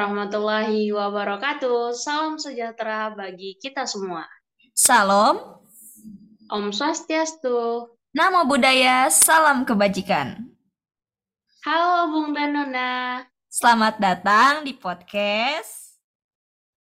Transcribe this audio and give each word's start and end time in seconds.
Warahmatullahi 0.00 0.88
wabarakatuh. 0.96 1.92
Salam 1.92 2.40
sejahtera 2.40 3.12
bagi 3.12 3.60
kita 3.60 3.84
semua. 3.84 4.24
Salam, 4.72 5.60
Om 6.48 6.72
Swastiastu. 6.72 7.84
Namo 8.16 8.48
Buddhaya, 8.48 9.12
salam 9.12 9.68
kebajikan. 9.68 10.40
Halo 11.68 12.16
Bung 12.16 12.32
dan 12.32 12.56
Nona. 12.56 13.28
Selamat 13.52 14.00
datang 14.00 14.64
di 14.64 14.72
podcast 14.72 16.00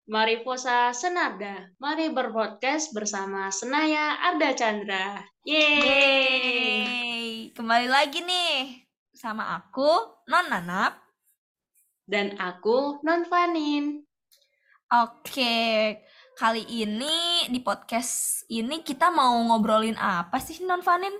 Mari 0.09 0.41
Posa 0.41 0.89
Senada. 0.97 1.77
Mari 1.77 2.09
berpodcast 2.09 2.97
bersama 2.97 3.53
Senaya 3.53 4.17
Arda 4.33 4.57
Chandra. 4.57 5.21
Yeay. 5.45 5.77
Yeay. 5.85 7.25
Kembali 7.53 7.85
lagi 7.85 8.25
nih 8.25 8.89
sama 9.13 9.61
aku, 9.61 10.25
Non 10.25 10.49
Nanap. 10.49 11.04
Dan 12.05 12.37
aku 12.37 13.01
Non 13.01 13.25
Fanin. 13.25 14.05
Oke, 14.93 15.57
kali 16.37 16.63
ini 16.69 17.49
di 17.49 17.59
podcast 17.65 18.45
ini 18.53 18.85
kita 18.85 19.09
mau 19.09 19.33
ngobrolin 19.49 19.97
apa 19.97 20.37
sih 20.37 20.61
Non 20.69 20.85
Fanin? 20.85 21.17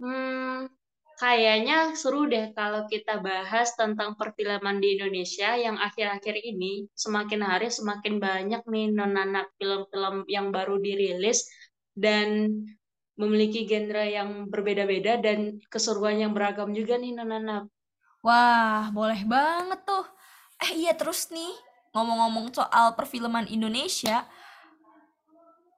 Hmm, 0.00 0.72
kayaknya 1.20 1.92
seru 1.92 2.24
deh 2.24 2.56
kalau 2.56 2.88
kita 2.88 3.20
bahas 3.20 3.76
tentang 3.76 4.16
perfilman 4.16 4.80
di 4.80 4.96
Indonesia 4.96 5.52
yang 5.52 5.76
akhir-akhir 5.76 6.40
ini 6.40 6.88
semakin 6.96 7.44
hari 7.44 7.68
semakin 7.68 8.16
banyak 8.16 8.64
nih 8.64 8.88
non-anak 8.88 9.52
film-film 9.60 10.24
yang 10.32 10.48
baru 10.48 10.80
dirilis 10.80 11.44
dan 11.92 12.48
memiliki 13.20 13.68
genre 13.68 14.08
yang 14.08 14.48
berbeda-beda 14.48 15.20
dan 15.20 15.60
keseruan 15.68 16.16
yang 16.16 16.32
beragam 16.32 16.72
juga 16.72 16.96
nih 16.96 17.12
non-anak. 17.12 17.68
Wah, 18.20 18.92
boleh 18.92 19.24
banget 19.24 19.80
tuh. 19.88 20.04
Eh 20.60 20.76
iya 20.76 20.92
terus 20.92 21.32
nih, 21.32 21.56
ngomong-ngomong 21.96 22.52
soal 22.52 22.92
perfilman 22.92 23.48
Indonesia, 23.48 24.28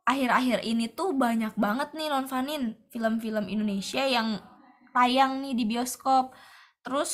akhir-akhir 0.02 0.66
ini 0.66 0.90
tuh 0.90 1.14
banyak 1.14 1.54
banget 1.54 1.94
nih 1.94 2.10
Non 2.10 2.26
Fanin 2.26 2.74
film-film 2.90 3.46
Indonesia 3.46 4.02
yang 4.02 4.42
tayang 4.90 5.38
nih 5.38 5.54
di 5.54 5.64
bioskop. 5.70 6.34
Terus 6.82 7.12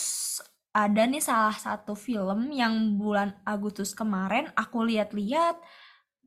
ada 0.73 1.05
nih 1.05 1.21
salah 1.21 1.53
satu 1.53 1.93
film 1.93 2.49
yang 2.49 2.97
bulan 2.97 3.37
Agustus 3.45 3.93
kemarin 3.93 4.49
aku 4.57 4.85
lihat-lihat 4.85 5.57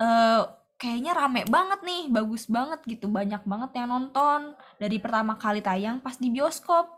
eh 0.01 0.41
kayaknya 0.81 1.13
rame 1.13 1.45
banget 1.45 1.81
nih, 1.85 2.09
bagus 2.09 2.49
banget 2.49 2.81
gitu, 2.89 3.05
banyak 3.05 3.41
banget 3.45 3.69
yang 3.77 3.89
nonton 3.89 4.57
dari 4.81 4.97
pertama 4.97 5.37
kali 5.37 5.61
tayang 5.61 6.01
pas 6.01 6.17
di 6.17 6.29
bioskop. 6.33 6.89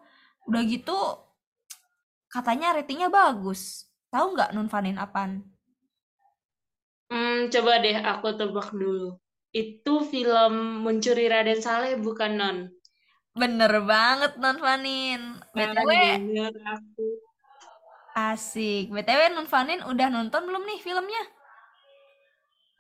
Udah 0.48 0.64
gitu 0.68 0.96
katanya 2.34 2.74
ratingnya 2.74 3.14
bagus. 3.14 3.86
Tahu 4.10 4.34
nggak 4.34 4.58
Non 4.58 4.66
Fanin 4.66 4.98
apaan? 4.98 5.46
Hmm, 7.14 7.54
coba 7.54 7.78
deh 7.86 7.94
aku 8.02 8.34
tebak 8.34 8.74
dulu. 8.74 9.22
Itu 9.54 10.02
film 10.02 10.82
Mencuri 10.82 11.30
Raden 11.30 11.62
Saleh 11.62 12.02
bukan 12.02 12.34
non? 12.34 12.58
Bener 13.38 13.70
banget 13.86 14.42
Non 14.42 14.58
Fanin. 14.58 15.38
BTW 15.54 15.90
bener 15.94 16.54
aku. 16.74 17.06
asik. 18.18 18.90
BTW 18.90 19.38
Non 19.38 19.46
Fanin 19.46 19.86
udah 19.86 20.10
nonton 20.10 20.42
belum 20.50 20.66
nih 20.66 20.82
filmnya? 20.82 21.24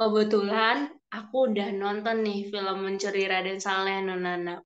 Kebetulan 0.02 0.90
aku 1.14 1.54
udah 1.54 1.70
nonton 1.70 2.26
nih 2.26 2.50
film 2.50 2.78
Mencuri 2.82 3.30
Raden 3.30 3.62
Saleh 3.62 4.02
Nonana. 4.02 4.58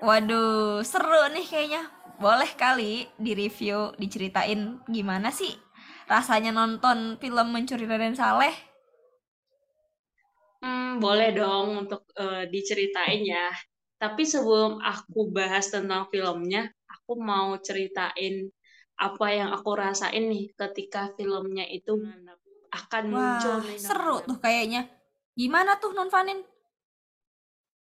Waduh, 0.00 0.80
seru 0.80 1.28
nih 1.28 1.44
kayaknya. 1.44 1.99
Boleh 2.20 2.52
kali 2.52 3.08
di-review, 3.16 3.96
diceritain 3.96 4.76
gimana 4.92 5.32
sih 5.32 5.56
rasanya 6.04 6.52
nonton 6.52 7.16
film 7.16 7.48
Mencuri 7.48 7.88
Raden 7.88 8.12
Saleh? 8.12 8.52
Hmm, 10.60 11.00
boleh 11.00 11.32
dong 11.32 11.88
untuk 11.88 12.04
eh, 12.20 12.44
diceritain 12.52 13.24
ya. 13.24 13.48
Tapi 13.96 14.28
sebelum 14.28 14.84
aku 14.84 15.32
bahas 15.32 15.72
tentang 15.72 16.12
filmnya, 16.12 16.68
aku 16.92 17.16
mau 17.16 17.56
ceritain 17.56 18.52
apa 19.00 19.26
yang 19.32 19.56
aku 19.56 19.72
rasain 19.72 20.28
nih 20.28 20.52
ketika 20.52 21.08
filmnya 21.16 21.64
itu 21.72 22.04
akan 22.68 23.04
muncul 23.08 23.56
Wah, 23.56 23.64
nih. 23.64 23.80
seru 23.80 24.16
tuh 24.28 24.36
kayaknya. 24.36 24.92
Gimana 25.32 25.80
tuh 25.80 25.96
Non 25.96 26.12
Fanin? 26.12 26.44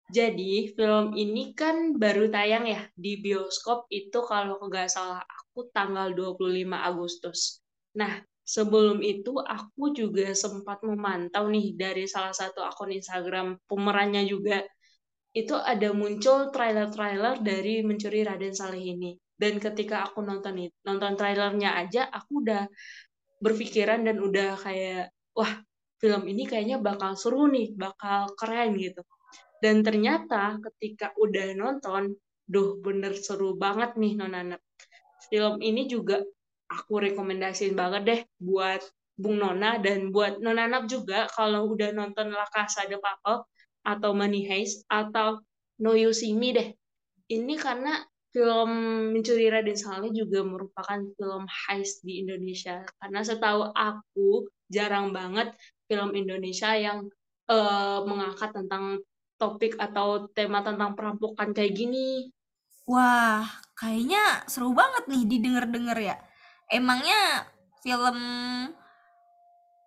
Jadi 0.05 0.69
film 0.77 1.17
ini 1.17 1.57
kan 1.57 1.97
baru 1.97 2.29
tayang 2.29 2.69
ya 2.69 2.85
di 2.93 3.17
bioskop 3.17 3.89
itu 3.89 4.21
kalau 4.21 4.61
nggak 4.61 4.85
salah 4.85 5.21
aku 5.25 5.66
tanggal 5.73 6.13
25 6.13 6.85
Agustus. 6.85 7.57
Nah, 7.97 8.21
sebelum 8.45 9.01
itu 9.01 9.33
aku 9.41 9.97
juga 9.97 10.29
sempat 10.38 10.85
memantau 10.85 11.49
nih 11.49 11.73
dari 11.73 12.05
salah 12.05 12.33
satu 12.38 12.61
akun 12.61 12.93
Instagram 12.93 13.57
pemerannya 13.66 14.29
juga. 14.29 14.61
Itu 15.35 15.57
ada 15.59 15.91
muncul 15.91 16.53
trailer-trailer 16.53 17.43
dari 17.43 17.83
Mencuri 17.83 18.23
Raden 18.23 18.55
Saleh 18.55 18.83
ini. 18.95 19.11
Dan 19.35 19.59
ketika 19.59 20.07
aku 20.07 20.23
nonton 20.23 20.55
itu, 20.69 20.75
nonton 20.87 21.13
trailernya 21.19 21.75
aja, 21.75 22.07
aku 22.07 22.39
udah 22.45 22.63
berpikiran 23.43 24.07
dan 24.07 24.17
udah 24.23 24.55
kayak, 24.59 25.11
wah, 25.35 25.53
film 25.99 26.23
ini 26.31 26.47
kayaknya 26.47 26.77
bakal 26.79 27.16
seru 27.19 27.47
nih, 27.51 27.75
bakal 27.75 28.31
keren 28.39 28.75
gitu. 28.79 29.03
Dan 29.63 29.81
ternyata 29.81 30.59
ketika 30.61 31.16
udah 31.16 31.55
nonton, 31.55 32.16
duh 32.45 32.77
bener 32.79 33.17
seru 33.17 33.57
banget 33.57 33.97
nih 33.97 34.13
Nonana. 34.19 34.57
Film 35.31 35.57
ini 35.63 35.89
juga 35.89 36.21
aku 36.69 37.01
rekomendasiin 37.01 37.73
banget 37.73 38.01
deh 38.05 38.21
buat 38.38 38.81
Bung 39.16 39.39
Nona 39.39 39.79
dan 39.79 40.11
buat 40.11 40.43
Nonanap 40.43 40.91
juga 40.91 41.25
kalau 41.31 41.71
udah 41.71 41.95
nonton 41.95 42.35
La 42.35 42.45
Casa 42.51 42.83
de 42.85 42.99
Papel 42.99 43.47
atau 43.88 44.11
Money 44.11 44.43
Heist 44.43 44.83
atau 44.91 45.39
No 45.79 45.95
You 45.95 46.11
See 46.11 46.35
Me 46.35 46.51
deh. 46.51 46.69
Ini 47.31 47.55
karena 47.55 48.03
film 48.35 48.72
Mencuri 49.16 49.47
Raden 49.47 49.79
Saleh 49.79 50.11
juga 50.11 50.43
merupakan 50.43 50.99
film 51.16 51.43
heist 51.47 52.03
di 52.03 52.19
Indonesia. 52.19 52.83
Karena 52.99 53.23
setahu 53.23 53.72
aku 53.72 54.51
jarang 54.67 55.16
banget 55.16 55.55
film 55.87 56.11
Indonesia 56.11 56.75
yang 56.75 57.07
eh, 57.47 57.99
mengangkat 58.03 58.51
tentang 58.51 58.99
topik 59.35 59.75
atau 59.78 60.28
tema 60.31 60.63
tentang 60.63 60.96
perampokan 60.96 61.51
kayak 61.51 61.73
gini. 61.75 62.31
Wah, 62.85 63.46
kayaknya 63.73 64.46
seru 64.46 64.72
banget 64.72 65.09
nih 65.09 65.23
didengar-dengar 65.25 65.97
ya. 65.97 66.16
Emangnya 66.69 67.50
film 67.81 68.18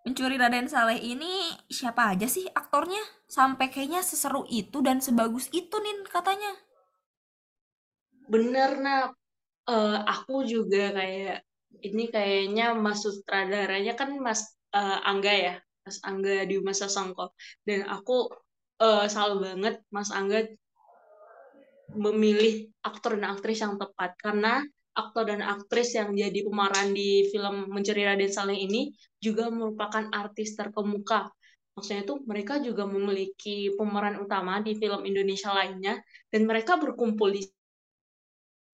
Mencuri 0.07 0.41
Raden 0.41 0.67
Saleh 0.73 0.99
ini 0.99 1.53
siapa 1.69 2.17
aja 2.17 2.25
sih 2.25 2.49
aktornya? 2.49 3.03
Sampai 3.29 3.69
kayaknya 3.69 4.01
seseru 4.01 4.49
itu 4.49 4.81
dan 4.81 5.05
sebagus 5.05 5.53
itu 5.53 5.77
nih 5.79 6.07
katanya. 6.09 6.53
Bener, 8.29 8.71
nah 8.81 9.13
aku 10.09 10.49
juga 10.49 10.97
kayak 10.97 11.45
ini 11.85 12.09
kayaknya 12.09 12.73
Mas 12.73 13.05
sutradaranya 13.05 13.93
kan 13.95 14.17
Mas 14.17 14.57
eh, 14.73 14.99
Angga 15.05 15.35
ya, 15.35 15.55
Mas 15.85 15.99
Angga 16.03 16.49
di 16.49 16.57
Masa 16.65 16.89
Songko. 16.89 17.37
Dan 17.63 17.85
aku 17.85 18.33
eh, 18.79 19.05
selalu 19.11 19.37
banget 19.47 19.75
Mas 19.91 20.11
Angga 20.15 20.47
memilih 21.97 22.69
aktor 22.85 23.17
dan 23.17 23.33
aktris 23.33 23.65
yang 23.65 23.81
tepat 23.81 24.13
karena 24.21 24.61
aktor 24.93 25.31
dan 25.31 25.41
aktris 25.41 25.95
yang 25.95 26.11
jadi 26.13 26.43
pemeran 26.43 26.93
di 26.93 27.31
film 27.31 27.71
Mencuri 27.71 28.03
Raden 28.03 28.29
Saleh 28.29 28.59
ini 28.59 28.91
juga 29.23 29.47
merupakan 29.49 30.11
artis 30.11 30.59
terkemuka. 30.59 31.31
Maksudnya 31.79 32.03
itu 32.03 32.15
mereka 32.27 32.59
juga 32.59 32.83
memiliki 32.91 33.71
pemeran 33.79 34.19
utama 34.19 34.59
di 34.59 34.75
film 34.75 35.07
Indonesia 35.07 35.55
lainnya 35.55 36.03
dan 36.35 36.43
mereka 36.51 36.75
berkumpul 36.83 37.31
di 37.31 37.47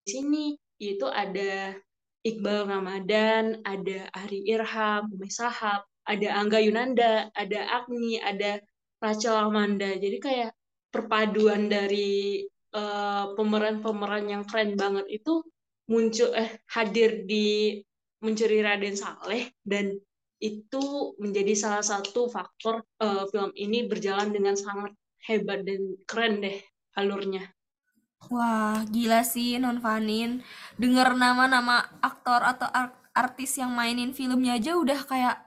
sini 0.09 0.57
yaitu 0.81 1.05
ada 1.05 1.77
Iqbal 2.25 2.65
Ramadan, 2.65 3.61
ada 3.61 4.09
Ari 4.09 4.49
Irham, 4.49 5.13
Umay 5.13 5.29
Sahab, 5.29 5.85
ada 6.09 6.27
Angga 6.41 6.57
Yunanda, 6.57 7.29
ada 7.37 7.59
Agni, 7.69 8.17
ada 8.17 8.57
Rachel 8.99 9.35
Amanda. 9.35 9.89
Jadi 9.95 10.17
kayak 10.17 10.51
perpaduan 10.89 11.67
dari 11.67 12.43
eh, 12.75 13.25
pemeran-pemeran 13.35 14.25
yang 14.31 14.43
keren 14.47 14.79
banget 14.79 15.05
itu 15.11 15.43
muncul 15.85 16.33
eh 16.33 16.57
hadir 16.71 17.27
di 17.29 17.77
Mencuri 18.23 18.63
Raden 18.65 18.97
Saleh 18.97 19.53
dan 19.61 19.93
itu 20.41 21.13
menjadi 21.21 21.53
salah 21.53 21.83
satu 21.85 22.27
faktor 22.31 22.83
eh, 22.99 23.23
film 23.29 23.51
ini 23.55 23.85
berjalan 23.85 24.31
dengan 24.31 24.55
sangat 24.57 24.95
hebat 25.25 25.65
dan 25.65 25.81
keren 26.05 26.41
deh 26.41 26.57
alurnya. 26.95 27.43
Wah, 28.31 28.81
gila 28.89 29.21
sih 29.21 29.61
Non 29.61 29.77
Fanin. 29.77 30.41
Dengar 30.81 31.13
nama-nama 31.13 31.85
aktor 32.01 32.41
atau 32.41 32.65
ar- 32.73 32.97
artis 33.13 33.55
yang 33.61 33.71
mainin 33.71 34.11
filmnya 34.11 34.57
aja 34.57 34.73
udah 34.75 34.99
kayak 35.05 35.44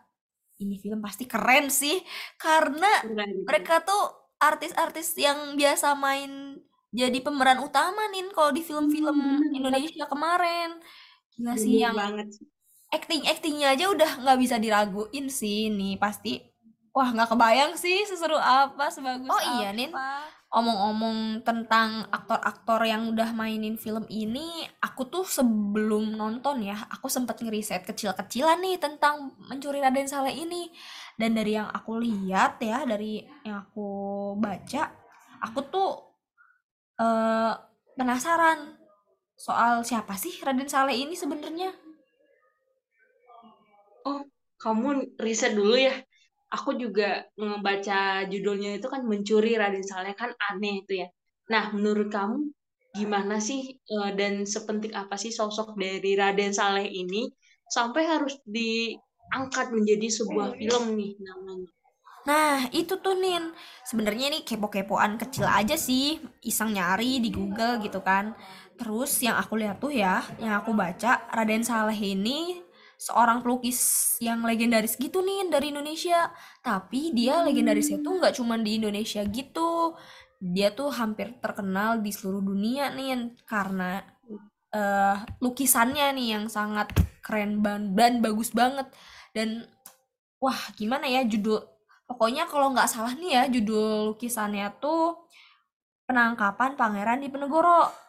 ini 0.58 0.74
film 0.82 1.00
pasti 1.02 1.24
keren 1.30 1.70
sih. 1.70 1.96
Karena 2.36 2.88
Keren. 3.02 3.46
mereka 3.46 3.82
tuh 3.82 4.02
artis-artis 4.38 5.14
yang 5.18 5.58
biasa 5.58 5.98
main 5.98 6.58
jadi 6.90 7.18
pemeran 7.20 7.60
utama 7.60 8.08
nih 8.08 8.30
kalau 8.32 8.50
di 8.54 8.62
film-film 8.64 9.12
Hmm. 9.12 9.54
Indonesia 9.54 10.04
kemarin. 10.08 10.78
Gila 11.36 11.54
sih 11.58 11.74
yang 11.82 11.94
banget. 11.94 12.28
acting-actingnya 12.88 13.76
aja 13.76 13.84
udah 13.92 14.10
nggak 14.24 14.38
bisa 14.40 14.56
diraguin 14.56 15.28
sih 15.28 15.68
nih 15.68 16.00
pasti 16.00 16.40
wah 16.96 17.12
nggak 17.12 17.28
kebayang 17.36 17.72
sih 17.76 18.08
seseru 18.08 18.40
apa 18.40 18.88
sebagus 18.88 19.28
Oh 19.28 19.42
iya, 19.60 19.76
Nin. 19.76 19.92
Omong-omong 20.48 21.44
tentang 21.44 22.08
aktor-aktor 22.08 22.80
yang 22.88 23.12
udah 23.12 23.36
mainin 23.36 23.76
film 23.76 24.08
ini 24.08 24.64
aku 24.80 25.04
tuh 25.12 25.24
sebelum 25.28 26.16
nonton 26.16 26.64
ya 26.64 26.88
aku 26.88 27.12
sempet 27.12 27.36
ngeriset 27.44 27.84
kecil-kecilan 27.84 28.56
nih 28.64 28.80
tentang 28.80 29.36
mencuri 29.44 29.84
Raden 29.84 30.08
Saleh 30.08 30.32
ini 30.32 30.72
dan 31.20 31.36
dari 31.36 31.52
yang 31.60 31.68
aku 31.68 32.00
lihat 32.00 32.56
ya 32.64 32.88
dari 32.88 33.20
yang 33.44 33.60
aku 33.68 33.88
baca 34.40 34.88
aku 35.44 35.60
tuh 35.68 35.90
eh, 36.96 37.52
penasaran 37.92 38.80
soal 39.36 39.84
siapa 39.84 40.16
sih 40.16 40.32
Raden 40.40 40.70
Saleh 40.70 40.96
ini 40.96 41.12
sebenarnya 41.12 41.88
Oh, 44.08 44.24
kamu 44.62 45.18
riset 45.20 45.52
dulu 45.52 45.76
ya. 45.76 45.94
Aku 46.56 46.70
juga 46.80 47.28
ngebaca 47.36 48.24
judulnya 48.32 48.80
itu 48.80 48.86
kan 48.88 49.02
mencuri 49.04 49.52
Raden 49.60 49.84
Saleh 49.84 50.14
kan 50.16 50.30
aneh 50.48 50.84
itu 50.84 50.92
ya. 51.04 51.08
Nah, 51.52 51.64
menurut 51.76 52.08
kamu 52.08 52.52
gimana 52.96 53.36
sih 53.48 53.60
eh, 53.76 54.10
dan 54.18 54.48
sepenting 54.48 54.92
apa 54.96 55.14
sih 55.20 55.32
sosok 55.32 55.76
dari 55.76 56.16
Raden 56.16 56.52
Saleh 56.56 56.88
ini 56.88 57.28
sampai 57.68 58.02
harus 58.08 58.40
diangkat 58.48 59.66
menjadi 59.76 60.08
sebuah 60.08 60.56
film 60.56 60.84
nih 60.96 61.12
namanya? 61.20 61.68
Nah, 62.28 62.68
itu 62.76 63.00
tuh 63.00 63.16
Nin. 63.16 63.56
Sebenarnya 63.88 64.28
ini 64.28 64.44
kepo-kepoan 64.44 65.16
kecil 65.16 65.48
aja 65.48 65.76
sih, 65.80 66.20
iseng 66.44 66.76
nyari 66.76 67.24
di 67.24 67.30
Google 67.32 67.80
gitu 67.80 68.00
kan. 68.04 68.36
Terus 68.76 69.16
yang 69.24 69.36
aku 69.40 69.56
lihat 69.56 69.80
tuh 69.80 69.92
ya, 69.92 70.20
yang 70.36 70.60
aku 70.60 70.76
baca, 70.76 71.24
Raden 71.32 71.64
Saleh 71.64 71.96
ini 71.96 72.60
seorang 72.98 73.46
pelukis 73.46 73.78
yang 74.18 74.42
legendaris 74.42 74.98
gitu 74.98 75.22
nih 75.22 75.46
dari 75.48 75.70
Indonesia. 75.70 76.34
Tapi 76.60 77.14
dia 77.14 77.40
legendarisnya 77.46 78.02
tuh 78.02 78.18
nggak 78.18 78.34
cuma 78.34 78.58
di 78.58 78.82
Indonesia 78.82 79.22
gitu. 79.24 79.94
Dia 80.42 80.74
tuh 80.74 80.90
hampir 80.90 81.38
terkenal 81.38 82.02
di 82.02 82.10
seluruh 82.10 82.42
dunia 82.42 82.90
nih 82.92 83.38
karena 83.46 84.02
eh, 84.74 85.16
lukisannya 85.40 86.12
nih 86.18 86.26
yang 86.34 86.44
sangat 86.50 86.90
keren 87.22 87.62
ban 87.62 87.94
dan 87.94 88.18
bagus 88.18 88.50
banget. 88.50 88.90
Dan 89.30 89.64
wah 90.42 90.58
gimana 90.74 91.06
ya 91.06 91.22
judul 91.22 91.62
Pokoknya 92.08 92.48
kalau 92.48 92.72
nggak 92.72 92.88
salah 92.88 93.12
nih 93.20 93.36
ya 93.36 93.42
judul 93.52 94.16
lukisannya 94.16 94.80
tuh 94.80 95.28
Penangkapan 96.08 96.72
Pangeran 96.72 97.20
Diponegoro. 97.20 98.07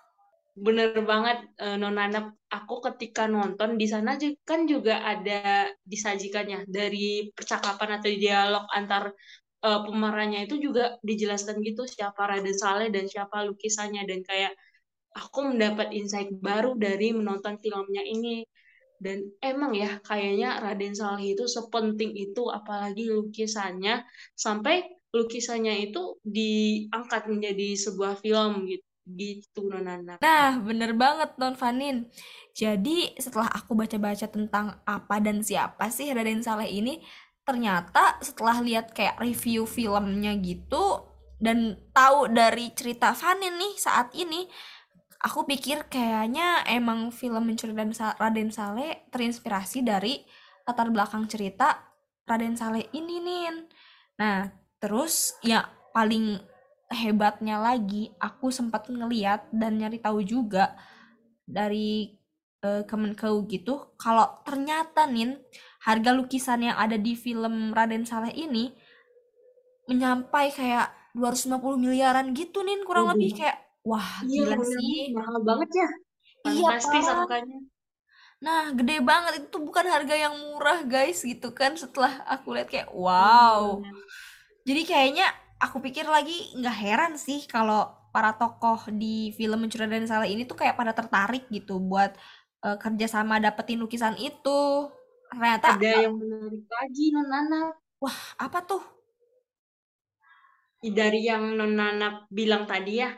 Bener 0.66 0.92
banget 1.12 1.38
eh, 1.64 1.78
Nona 1.82 2.06
Nep. 2.14 2.26
Aku 2.58 2.76
ketika 2.88 3.24
nonton 3.36 3.70
di 3.82 3.86
sana 3.94 4.12
kan 4.50 4.62
juga 4.74 4.96
ada 5.12 5.70
disajikannya. 5.92 6.68
Dari 6.68 7.32
percakapan 7.38 7.90
atau 7.98 8.10
dialog 8.24 8.66
antar 8.78 9.04
eh, 9.68 9.80
pemerannya 9.86 10.40
itu 10.48 10.56
juga 10.66 10.84
dijelaskan 11.10 11.56
gitu 11.68 11.84
siapa 11.96 12.22
Raden 12.30 12.58
Saleh 12.64 12.88
dan 12.96 13.06
siapa 13.08 13.38
lukisannya. 13.48 14.04
Dan 14.10 14.20
kayak 14.30 14.52
aku 15.16 15.40
mendapat 15.56 15.88
insight 15.96 16.30
baru 16.48 16.76
dari 16.76 17.08
menonton 17.16 17.56
filmnya 17.64 18.04
ini. 18.04 18.44
Dan 19.00 19.32
emang 19.40 19.72
ya 19.84 20.04
kayaknya 20.04 20.60
Raden 20.60 20.92
Saleh 21.00 21.40
itu 21.40 21.46
sepenting 21.48 22.12
itu 22.20 22.44
apalagi 22.52 23.08
lukisannya. 23.08 24.04
Sampai 24.36 24.76
lukisannya 25.16 25.88
itu 25.88 26.20
diangkat 26.22 27.32
menjadi 27.32 27.68
sebuah 27.80 28.20
film 28.20 28.68
gitu 28.68 28.89
gitu 29.18 29.66
Nona 29.66 30.20
Nah, 30.20 30.50
bener 30.62 30.94
banget 30.94 31.34
Non 31.42 31.56
Vanin. 31.58 32.10
Jadi 32.54 33.16
setelah 33.18 33.50
aku 33.50 33.74
baca-baca 33.74 34.28
tentang 34.28 34.82
apa 34.84 35.16
dan 35.24 35.42
siapa 35.42 35.90
sih 35.90 36.12
Raden 36.12 36.44
Saleh 36.44 36.70
ini, 36.70 37.02
ternyata 37.48 38.22
setelah 38.22 38.62
lihat 38.62 38.94
kayak 38.94 39.18
review 39.18 39.66
filmnya 39.66 40.38
gitu 40.38 41.10
dan 41.40 41.80
tahu 41.96 42.30
dari 42.30 42.76
cerita 42.76 43.16
Vanin 43.16 43.56
nih 43.56 43.74
saat 43.80 44.12
ini, 44.12 44.46
aku 45.24 45.48
pikir 45.48 45.88
kayaknya 45.88 46.68
emang 46.68 47.16
film 47.16 47.48
Mencuri 47.48 47.72
dan 47.72 47.96
Raden 47.96 48.52
Saleh 48.52 49.08
terinspirasi 49.10 49.82
dari 49.82 50.20
latar 50.68 50.92
belakang 50.92 51.26
cerita 51.32 51.96
Raden 52.28 52.60
Saleh 52.60 52.92
ini 52.92 53.24
nih. 53.24 53.66
Nah, 54.20 54.52
terus 54.84 55.40
ya 55.42 55.64
paling 55.96 56.59
hebatnya 56.90 57.58
lagi, 57.62 58.12
aku 58.18 58.50
sempat 58.50 58.90
ngeliat 58.90 59.48
dan 59.54 59.78
nyari 59.80 59.98
tahu 60.02 60.20
juga 60.26 60.74
dari 61.46 62.18
eh, 62.66 62.84
Kemenkeu 62.90 63.46
gitu, 63.50 63.96
kalau 64.02 64.28
ternyata 64.48 65.06
nih 65.10 65.38
harga 65.88 66.12
lukisan 66.18 66.62
yang 66.68 66.78
ada 66.78 66.98
di 67.00 67.14
film 67.16 67.72
Raden 67.78 68.04
Saleh 68.10 68.34
ini 68.36 68.74
menyampai 69.90 70.46
kayak 70.58 70.88
250 71.18 71.80
miliaran 71.82 72.28
gitu 72.38 72.62
nih 72.68 72.78
kurang 72.88 73.08
lebih 73.12 73.30
Waduh, 73.30 73.38
kayak 73.38 73.58
wah 73.90 74.10
iya 74.28 74.46
gila 74.46 74.58
sih. 74.74 74.94
mahal 75.16 75.38
banget 75.48 75.70
ya 75.82 75.88
Iya, 76.52 76.70
fantastis 76.70 77.08
Pak. 77.08 77.16
angkanya 77.16 77.58
Nah, 78.46 78.72
gede 78.72 79.04
banget 79.04 79.32
itu 79.44 79.48
tuh 79.54 79.62
bukan 79.68 79.84
harga 79.94 80.16
yang 80.16 80.36
murah, 80.44 80.80
guys, 80.88 81.20
gitu 81.28 81.52
kan. 81.52 81.72
Setelah 81.76 82.24
aku 82.34 82.56
lihat 82.56 82.68
kayak 82.72 82.90
iya 82.92 82.96
wow. 82.96 83.84
Jadi 84.68 84.82
kayaknya 84.88 85.28
aku 85.64 85.78
pikir 85.86 86.06
lagi 86.08 86.56
nggak 86.58 86.78
heran 86.84 87.14
sih 87.26 87.40
kalau 87.54 87.80
para 88.14 88.32
tokoh 88.40 88.80
di 89.02 89.30
film 89.38 89.58
Mencuri 89.62 89.86
dan 89.86 90.08
Salah 90.10 90.26
ini 90.34 90.44
tuh 90.50 90.58
kayak 90.60 90.76
pada 90.80 90.94
tertarik 90.98 91.44
gitu 91.56 91.78
buat 91.90 92.12
eh, 92.66 92.78
kerja 92.84 93.06
sama 93.16 93.38
dapetin 93.44 93.80
lukisan 93.84 94.16
itu. 94.18 94.90
Ternyata 95.30 95.78
ada 95.78 95.90
yang 96.04 96.16
menarik 96.18 96.66
lagi 96.66 97.04
Nona 97.14 97.62
apa 98.40 98.60
tuh? 98.66 98.82
dari 101.00 101.20
yang 101.30 101.44
Non 101.60 101.74
Nana 101.80 102.08
bilang 102.32 102.64
tadi 102.72 103.04
ya, 103.04 103.10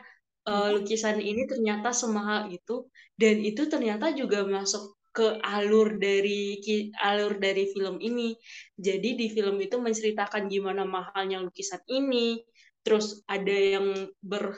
Iya. 0.46 0.74
lukisan 0.74 1.18
ini 1.22 1.42
ternyata 1.46 1.88
semahal 1.94 2.50
itu 2.56 2.90
dan 3.20 3.36
itu 3.50 3.62
ternyata 3.72 4.06
juga 4.20 4.42
masuk 4.54 4.82
ke 5.12 5.38
alur 5.44 6.00
dari 6.00 6.58
alur 7.04 7.36
dari 7.36 7.68
film 7.68 8.00
ini. 8.00 8.32
Jadi 8.74 9.14
di 9.14 9.26
film 9.28 9.60
itu 9.60 9.76
menceritakan 9.76 10.48
gimana 10.48 10.88
mahalnya 10.88 11.44
lukisan 11.44 11.84
ini, 11.86 12.40
terus 12.80 13.20
ada 13.28 13.52
yang 13.52 14.08
ber 14.24 14.56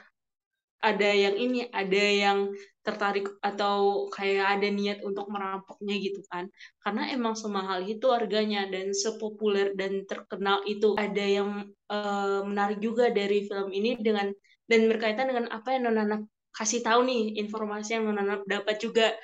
ada 0.85 1.09
yang 1.09 1.35
ini, 1.41 1.65
ada 1.73 2.05
yang 2.05 2.39
tertarik 2.85 3.25
atau 3.41 4.07
kayak 4.13 4.61
ada 4.61 4.69
niat 4.69 5.01
untuk 5.01 5.33
merampoknya 5.33 5.97
gitu 5.97 6.21
kan. 6.29 6.53
Karena 6.85 7.09
emang 7.09 7.33
semahal 7.33 7.89
itu 7.89 8.13
harganya 8.13 8.69
dan 8.69 8.93
sepopuler 8.93 9.73
dan 9.73 10.05
terkenal 10.05 10.61
itu. 10.69 10.93
Ada 11.01 11.25
yang 11.25 11.51
eh, 11.89 12.41
menarik 12.45 12.85
juga 12.85 13.09
dari 13.09 13.49
film 13.49 13.73
ini 13.73 13.97
dengan 13.97 14.29
dan 14.69 14.81
berkaitan 14.93 15.33
dengan 15.33 15.49
apa 15.49 15.73
yang 15.73 15.89
Nona 15.89 16.21
kasih 16.55 16.87
tahu 16.87 17.03
nih, 17.09 17.41
informasi 17.43 17.99
yang 17.99 18.05
Nona 18.13 18.45
dapat 18.47 18.77
juga. 18.79 19.17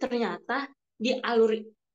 Ternyata 0.00 0.68
di 0.94 1.10
alur 1.18 1.54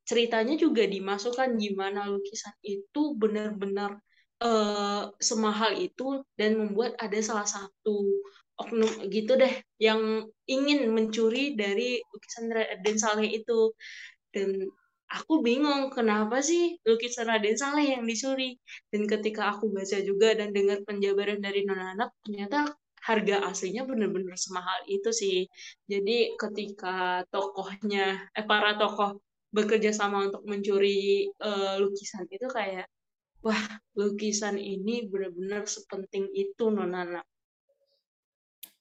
ceritanya 0.09 0.57
juga 0.57 0.83
dimasukkan 0.89 1.53
gimana 1.61 2.09
lukisan 2.09 2.55
itu 2.65 3.01
benar-benar 3.13 4.01
eh, 4.41 5.03
semahal 5.21 5.77
itu 5.77 6.25
dan 6.39 6.57
membuat 6.57 6.97
ada 6.97 7.19
salah 7.21 7.45
satu 7.45 8.23
oknum 8.59 9.07
gitu 9.07 9.39
deh 9.39 9.53
yang 9.79 10.27
ingin 10.49 10.91
mencuri 10.91 11.55
dari 11.55 12.03
lukisan 12.11 12.51
Raden 12.51 12.97
Saleh 12.99 13.29
itu. 13.39 13.71
Dan 14.33 14.67
aku 15.09 15.41
bingung 15.41 15.89
kenapa 15.89 16.43
sih 16.43 16.77
lukisan 16.83 17.29
Raden 17.31 17.55
Saleh 17.55 17.95
yang 17.95 18.03
dicuri. 18.03 18.59
Dan 18.91 19.07
ketika 19.07 19.53
aku 19.55 19.71
baca 19.71 19.97
juga 20.03 20.35
dan 20.35 20.51
dengar 20.51 20.83
penjabaran 20.83 21.39
dari 21.39 21.63
Nona 21.63 21.95
Anak 21.95 22.09
ternyata 22.25 22.67
harga 23.07 23.45
aslinya 23.49 23.83
benar-benar 23.87 24.35
semahal 24.35 24.79
itu 24.87 25.09
sih 25.11 25.37
jadi 25.87 26.35
ketika 26.35 27.23
tokohnya 27.33 28.29
eh 28.35 28.45
para 28.45 28.75
tokoh 28.79 29.19
bekerja 29.49 29.91
sama 29.95 30.29
untuk 30.29 30.43
mencuri 30.45 31.29
eh, 31.29 31.75
lukisan 31.81 32.25
itu 32.29 32.47
kayak 32.49 32.85
wah 33.45 33.63
lukisan 33.97 34.59
ini 34.59 35.07
benar-benar 35.07 35.65
sepenting 35.65 36.27
itu 36.35 36.69
Nona 36.69 37.23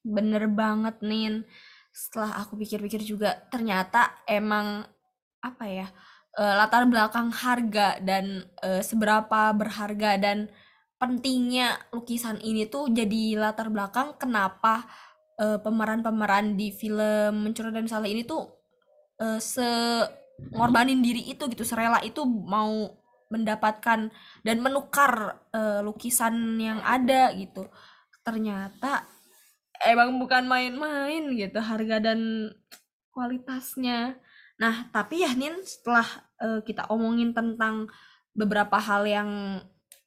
Bener 0.09 0.49
banget, 0.49 0.97
Nin. 1.05 1.45
Setelah 1.93 2.41
aku 2.41 2.57
pikir-pikir 2.57 3.03
juga, 3.05 3.45
ternyata 3.53 4.23
emang 4.25 4.87
apa 5.43 5.65
ya, 5.69 5.89
eh, 6.39 6.55
latar 6.59 6.87
belakang 6.89 7.29
harga 7.35 7.99
dan 8.01 8.47
eh, 8.63 8.83
seberapa 8.83 9.53
berharga 9.55 10.17
dan 10.19 10.49
pentingnya 10.99 11.79
lukisan 11.95 12.43
ini 12.43 12.67
tuh 12.67 12.91
jadi 12.91 13.39
latar 13.39 13.71
belakang 13.71 14.19
kenapa 14.19 14.87
eh, 15.39 15.59
pemeran-pemeran 15.63 16.59
di 16.59 16.75
film 16.75 17.47
Mencuri 17.47 17.71
dan 17.71 17.87
Saleh 17.87 18.13
ini 18.13 18.23
tuh 18.27 18.47
eh, 19.23 19.39
se 19.39 19.67
ngorbanin 20.39 21.03
diri 21.03 21.27
itu 21.27 21.51
gitu, 21.51 21.67
serela 21.67 21.99
itu 22.07 22.23
mau 22.27 22.87
mendapatkan 23.31 24.11
dan 24.43 24.57
menukar 24.59 25.43
eh, 25.55 25.81
lukisan 25.83 26.59
yang 26.59 26.83
ada 26.83 27.35
gitu. 27.35 27.67
Ternyata 28.23 29.07
emang 29.87 30.19
bukan 30.19 30.47
main-main 30.47 31.31
gitu 31.35 31.59
harga 31.63 32.03
dan 32.03 32.51
kualitasnya. 33.15 34.19
Nah, 34.59 34.91
tapi 34.91 35.23
ya 35.23 35.31
Nin, 35.39 35.63
setelah 35.63 36.07
uh, 36.43 36.61
kita 36.67 36.91
omongin 36.91 37.31
tentang 37.31 37.87
beberapa 38.35 38.79
hal 38.79 39.07
yang 39.07 39.31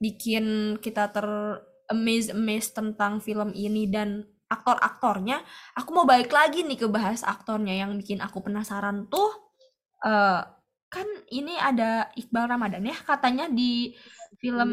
bikin 0.02 0.76
kita 0.82 1.14
ter 1.14 1.26
amaze 1.86 2.34
amaze 2.34 2.74
tentang 2.74 3.22
film 3.22 3.54
ini 3.54 3.86
dan 3.86 4.26
aktor-aktornya, 4.50 5.40
aku 5.78 5.90
mau 5.94 6.04
balik 6.04 6.34
lagi 6.34 6.66
nih 6.66 6.76
ke 6.76 6.86
bahas 6.90 7.22
aktornya 7.24 7.72
yang 7.72 7.94
bikin 7.96 8.20
aku 8.20 8.44
penasaran 8.44 9.08
tuh 9.08 9.30
uh, 10.04 10.44
kan 10.92 11.08
ini 11.32 11.56
ada 11.56 12.12
Iqbal 12.12 12.52
Ramadan 12.52 12.84
ya 12.84 12.92
katanya 13.00 13.48
di 13.48 13.96
film 14.36 14.70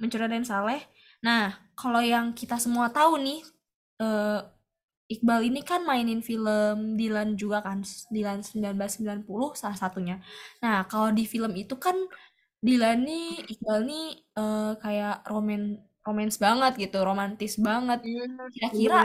Mencuri 0.00 0.24
Raden 0.24 0.46
Saleh. 0.46 0.80
Nah, 1.20 1.52
kalau 1.76 2.00
yang 2.00 2.32
kita 2.32 2.56
semua 2.56 2.88
tahu 2.88 3.20
nih 3.20 3.44
uh, 4.00 4.40
Iqbal 5.10 5.52
ini 5.52 5.60
kan 5.66 5.82
mainin 5.84 6.22
film 6.22 6.96
Dilan 6.96 7.34
juga 7.36 7.60
kan, 7.60 7.82
Dilan 8.08 8.40
1990 8.40 9.26
salah 9.58 9.76
satunya. 9.76 10.16
Nah, 10.62 10.86
kalau 10.86 11.10
di 11.10 11.26
film 11.26 11.52
itu 11.58 11.76
kan 11.76 11.98
Dilan 12.66 12.98
nih, 13.08 13.26
Iqbal 13.52 13.80
nih 13.88 14.04
uh, 14.40 14.70
kayak 14.82 15.14
roman 15.32 15.62
romance 16.06 16.36
banget 16.44 16.72
gitu, 16.82 16.96
romantis 17.08 17.52
banget. 17.68 18.00
Hmm, 18.04 18.36
Kira-kira 18.52 18.98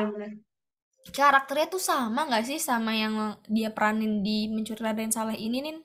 karakternya 1.18 1.68
tuh 1.74 1.82
sama 1.90 2.20
nggak 2.28 2.46
sih 2.50 2.60
sama 2.70 2.92
yang 3.04 3.14
dia 3.56 3.70
peranin 3.76 4.14
di 4.28 4.38
Mencuri 4.54 4.82
Raden 4.86 5.12
Saleh 5.16 5.38
ini 5.48 5.58
nih? 5.66 5.76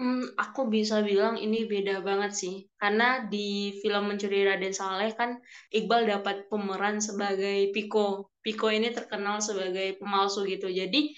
Hmm, 0.00 0.24
aku 0.44 0.60
bisa 0.74 0.96
bilang 1.08 1.34
ini 1.44 1.58
beda 1.72 1.94
banget 2.08 2.32
sih. 2.40 2.54
Karena 2.80 3.04
di 3.32 3.76
film 3.80 4.02
Mencuri 4.08 4.38
Raden 4.48 4.72
Saleh 4.80 5.10
kan 5.20 5.30
Iqbal 5.76 6.02
dapat 6.12 6.36
pemeran 6.50 6.96
sebagai 7.08 7.58
Piko. 7.74 8.32
Piko 8.44 8.66
ini 8.72 8.88
terkenal 8.96 9.36
sebagai 9.44 9.88
pemalsu 10.00 10.40
gitu. 10.48 10.66
Jadi 10.80 11.12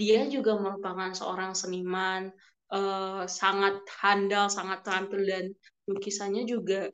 dia 0.00 0.18
juga 0.34 0.52
merupakan 0.60 1.10
seorang 1.16 1.52
seniman, 1.60 2.22
uh, 2.72 3.24
sangat 3.28 3.80
handal, 4.00 4.48
sangat 4.52 4.84
terampil 4.84 5.22
dan 5.24 5.44
lukisannya 5.88 6.44
juga 6.44 6.88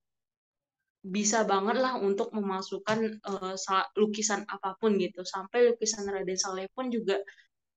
bisa 1.05 1.45
banget 1.45 1.85
lah 1.85 2.01
untuk 2.01 2.33
memasukkan 2.33 3.21
uh, 3.29 3.55
lukisan 4.01 4.49
apa 4.49 4.73
pun 4.81 4.97
gitu. 4.97 5.21
Sampai 5.23 5.69
lukisan 5.69 6.09
Raden 6.09 6.39
Saleh 6.39 6.67
pun 6.73 6.89
juga 6.89 7.21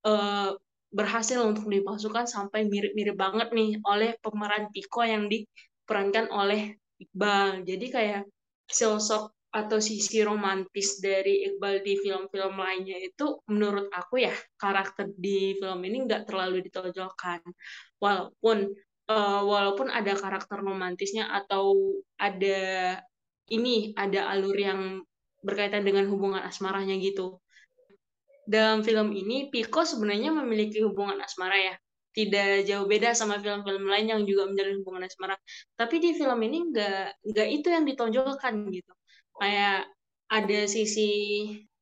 uh, 0.08 0.56
berhasil 0.88 1.44
untuk 1.44 1.68
dimasukkan 1.68 2.26
sampai 2.26 2.64
mirip-mirip 2.72 3.20
banget 3.20 3.52
nih 3.52 3.84
oleh 3.84 4.16
pemeran 4.24 4.72
Piko 4.72 5.04
yang 5.04 5.28
diperankan 5.28 6.32
oleh 6.32 6.80
Iqbal. 6.98 7.68
Jadi 7.68 7.86
kayak 7.92 8.24
sosok 8.72 9.36
atau 9.52 9.80
sisi 9.80 10.24
romantis 10.24 11.00
dari 11.00 11.48
Iqbal 11.52 11.84
di 11.84 12.00
film-film 12.00 12.56
lainnya 12.60 13.00
itu 13.00 13.42
menurut 13.48 13.88
aku 13.92 14.24
ya 14.24 14.36
karakter 14.60 15.12
di 15.16 15.56
film 15.56 15.82
ini 15.88 16.04
nggak 16.04 16.28
terlalu 16.28 16.68
ditonjolkan 16.68 17.42
walaupun 17.98 18.72
uh, 19.10 19.42
walaupun 19.44 19.88
ada 19.90 20.14
karakter 20.14 20.60
romantisnya 20.62 21.28
atau 21.32 21.76
ada 22.20 22.60
ini 23.48 23.96
ada 23.96 24.28
alur 24.32 24.56
yang 24.56 25.02
berkaitan 25.42 25.88
dengan 25.88 26.12
hubungan 26.12 26.44
asmaranya 26.44 26.96
gitu. 27.00 27.40
Dalam 28.48 28.84
film 28.84 29.12
ini 29.12 29.52
Piko 29.52 29.84
sebenarnya 29.84 30.32
memiliki 30.32 30.84
hubungan 30.84 31.20
asmara 31.20 31.56
ya. 31.56 31.76
Tidak 32.18 32.66
jauh 32.66 32.90
beda 32.90 33.14
sama 33.14 33.38
film-film 33.38 33.86
lain 33.86 34.08
yang 34.10 34.22
juga 34.26 34.50
menjalin 34.50 34.82
hubungan 34.82 35.06
asmara. 35.08 35.36
Tapi 35.78 35.96
di 36.02 36.12
film 36.18 36.40
ini 36.44 36.58
nggak 36.74 37.24
nggak 37.28 37.48
itu 37.54 37.68
yang 37.72 37.86
ditonjolkan 37.86 38.54
gitu. 38.74 38.94
Kayak 39.38 39.88
ada 40.28 40.60
sisi 40.68 41.12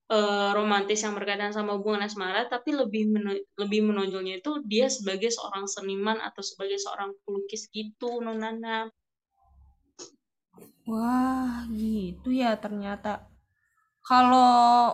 uh, 0.10 0.52
romantis 0.54 1.02
yang 1.02 1.14
berkaitan 1.18 1.54
sama 1.54 1.78
hubungan 1.78 2.06
asmara 2.06 2.46
tapi 2.50 2.74
lebih 2.74 3.10
lebih 3.58 3.80
menonjolnya 3.86 4.42
itu 4.42 4.62
dia 4.66 4.90
sebagai 4.90 5.30
seorang 5.34 5.66
seniman 5.66 6.22
atau 6.22 6.42
sebagai 6.42 6.78
seorang 6.82 7.14
pelukis 7.26 7.70
gitu 7.74 8.22
nonana 8.22 8.90
wah 10.86 11.66
gitu 11.74 12.30
ya 12.30 12.58
ternyata 12.58 13.26
kalau 14.06 14.94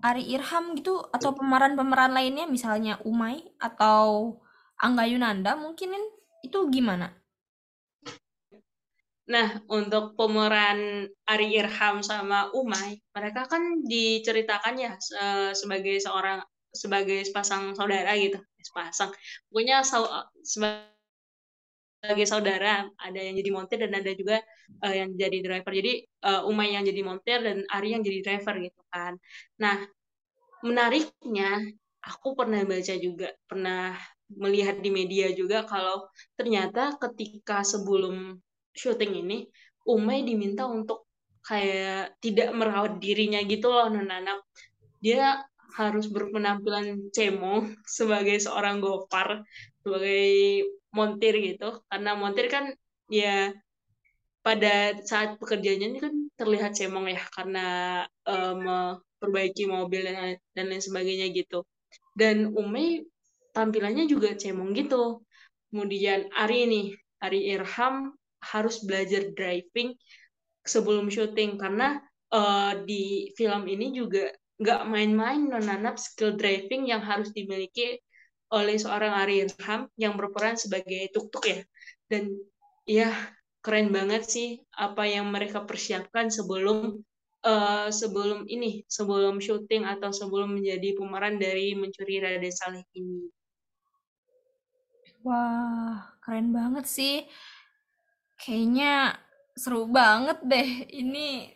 Ari 0.00 0.32
Irham 0.32 0.80
gitu 0.80 0.96
atau 1.12 1.36
pemeran-pemeran 1.36 2.16
lainnya 2.16 2.48
misalnya 2.48 2.96
Umay 3.04 3.44
atau 3.60 4.40
Angga 4.80 5.04
Yunanda 5.04 5.60
mungkin 5.60 5.92
itu 6.40 6.58
gimana? 6.72 7.19
Nah, 9.30 9.62
untuk 9.70 10.18
pemeran 10.18 11.06
Ari 11.30 11.54
Irham 11.54 12.02
sama 12.02 12.50
Umay, 12.50 12.98
mereka 13.14 13.46
kan 13.46 13.78
diceritakan 13.86 14.74
ya 14.74 14.98
sebagai 15.54 16.02
seorang 16.02 16.42
sebagai 16.74 17.22
sepasang 17.22 17.78
saudara 17.78 18.10
gitu, 18.18 18.42
sepasang. 18.58 19.14
Pokoknya 19.46 19.86
sebagai 20.42 20.82
saudara, 22.26 22.90
ada 22.98 23.20
yang 23.22 23.38
jadi 23.38 23.50
montir 23.54 23.78
dan 23.86 23.94
ada 23.94 24.10
juga 24.18 24.42
uh, 24.82 24.94
yang 24.94 25.14
jadi 25.14 25.38
driver. 25.46 25.72
Jadi 25.78 26.02
uh, 26.26 26.50
Umay 26.50 26.74
yang 26.74 26.82
jadi 26.82 27.02
montir 27.06 27.38
dan 27.38 27.62
Ari 27.70 27.94
yang 27.94 28.02
jadi 28.02 28.26
driver 28.26 28.58
gitu 28.58 28.82
kan. 28.90 29.14
Nah, 29.62 29.78
menariknya 30.66 31.70
aku 32.02 32.34
pernah 32.34 32.66
baca 32.66 32.94
juga, 32.98 33.30
pernah 33.46 33.94
melihat 34.30 34.78
di 34.78 34.90
media 34.94 35.30
juga 35.34 35.66
kalau 35.66 36.06
ternyata 36.38 36.98
ketika 36.98 37.66
sebelum 37.66 38.38
syuting 38.74 39.26
ini 39.26 39.38
Umay 39.88 40.22
diminta 40.22 40.68
untuk 40.68 41.08
kayak 41.40 42.20
tidak 42.20 42.52
merawat 42.52 43.00
dirinya 43.00 43.40
gitu 43.42 43.72
loh 43.72 43.88
nona 43.88 44.20
dia 45.00 45.40
harus 45.74 46.10
berpenampilan 46.12 47.10
cemong 47.14 47.74
sebagai 47.98 48.36
seorang 48.38 48.78
gopar 48.84 49.42
sebagai 49.80 50.68
montir 50.92 51.34
gitu 51.40 51.80
karena 51.88 52.12
montir 52.18 52.46
kan 52.52 52.74
ya 53.08 53.54
pada 54.40 54.96
saat 55.04 55.36
pekerjaannya 55.36 55.86
ini 55.92 55.98
kan 56.00 56.14
terlihat 56.40 56.72
cemong 56.72 57.12
ya 57.12 57.20
karena 57.36 57.66
uh, 58.24 58.54
memperbaiki 58.56 59.68
mobil 59.68 60.00
dan, 60.08 60.40
dan 60.56 60.64
lain 60.72 60.80
sebagainya 60.80 61.28
gitu. 61.36 61.68
Dan 62.16 62.56
Umi 62.56 63.04
tampilannya 63.52 64.08
juga 64.08 64.32
cemong 64.32 64.72
gitu. 64.72 65.20
Kemudian 65.68 66.32
Ari 66.32 66.66
nih, 66.66 66.86
Ari 67.20 67.52
Irham 67.52 68.16
harus 68.40 68.82
belajar 68.84 69.32
driving 69.36 69.96
sebelum 70.64 71.08
syuting 71.08 71.56
karena 71.56 72.00
uh, 72.32 72.72
di 72.84 73.32
film 73.36 73.64
ini 73.68 73.92
juga 73.92 74.32
nggak 74.60 74.82
main-main 74.92 75.40
menanam 75.48 75.96
skill 75.96 76.36
driving 76.36 76.88
yang 76.88 77.00
harus 77.00 77.32
dimiliki 77.32 77.96
oleh 78.50 78.76
seorang 78.76 79.14
Ari 79.14 79.46
Irham 79.46 79.88
yang 79.96 80.18
berperan 80.18 80.58
sebagai 80.58 81.08
tuk-tuk 81.14 81.44
ya. 81.48 81.60
Dan 82.10 82.34
ya 82.84 83.14
keren 83.64 83.94
banget 83.94 84.26
sih 84.26 84.48
apa 84.74 85.06
yang 85.06 85.30
mereka 85.30 85.64
persiapkan 85.64 86.28
sebelum 86.28 87.00
uh, 87.46 87.88
sebelum 87.88 88.44
ini, 88.50 88.84
sebelum 88.90 89.40
syuting 89.40 89.86
atau 89.86 90.10
sebelum 90.12 90.60
menjadi 90.60 90.98
pemeran 90.98 91.40
dari 91.40 91.72
Mencuri 91.78 92.20
Raden 92.20 92.52
Saleh 92.52 92.84
ini. 92.92 93.30
Wah, 95.20 96.16
keren 96.24 96.50
banget 96.50 96.88
sih. 96.88 97.28
Kayaknya 98.40 99.20
seru 99.52 99.84
banget 99.84 100.40
deh 100.48 100.70
ini 100.88 101.52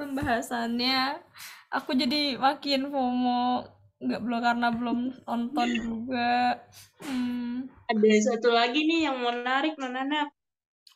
pembahasannya. 0.00 1.20
Aku 1.68 1.92
jadi 1.92 2.40
makin 2.40 2.88
FOMO 2.88 3.68
nggak 4.00 4.20
belum 4.24 4.40
karena 4.40 4.68
belum 4.72 4.98
nonton 5.28 5.68
juga. 5.76 6.60
Hmm. 7.04 7.68
Ada 7.92 8.32
satu 8.32 8.48
lagi 8.52 8.88
nih 8.88 9.12
yang 9.12 9.20
menarik, 9.20 9.76
Nona 9.76 10.28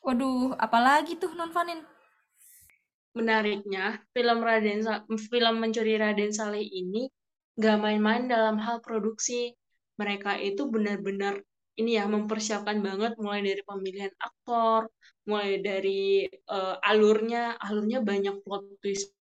Waduh, 0.00 0.56
apalagi 0.56 1.20
tuh 1.20 1.36
Non 1.36 1.52
Fanin? 1.52 1.84
Menariknya, 3.12 4.00
film 4.14 4.38
Raden 4.40 4.80
film 5.28 5.54
Mencuri 5.58 5.98
Raden 5.98 6.32
Saleh 6.32 6.64
ini 6.64 7.10
gak 7.58 7.82
main-main 7.82 8.30
dalam 8.30 8.56
hal 8.62 8.78
produksi. 8.80 9.52
Mereka 9.98 10.38
itu 10.38 10.70
benar-benar 10.70 11.42
ini 11.78 11.94
ya 11.94 12.10
mempersiapkan 12.10 12.82
banget 12.82 13.14
mulai 13.22 13.40
dari 13.46 13.62
pemilihan 13.62 14.10
aktor, 14.18 14.90
mulai 15.30 15.62
dari 15.62 16.26
uh, 16.50 16.76
alurnya, 16.82 17.54
alurnya 17.62 18.02
banyak 18.02 18.42
plot 18.42 18.66
twist. 18.82 19.14